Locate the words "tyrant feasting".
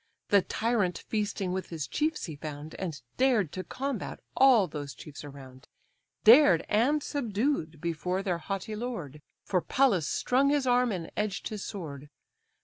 0.41-1.51